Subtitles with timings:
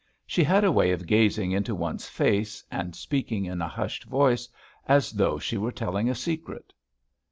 [0.25, 4.49] She had a way of gazing into one's face and speaking in a hushed voice
[4.87, 6.73] as though she were telling a secret.